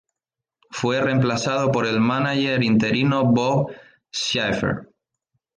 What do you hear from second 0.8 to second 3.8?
reemplazado por el mánager interino "Bob